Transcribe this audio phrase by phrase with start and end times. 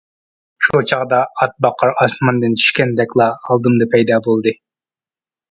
[0.67, 4.57] شۇ چاغدا ئات باقار ئاسماندىن چۈشكەندەكلا ئالدىمدا پەيدا بولدى.